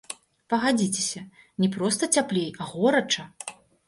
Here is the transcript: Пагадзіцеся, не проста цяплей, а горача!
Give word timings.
Пагадзіцеся, 0.51 1.19
не 1.63 1.69
проста 1.75 2.09
цяплей, 2.15 2.47
а 2.65 2.67
горача! 2.71 3.27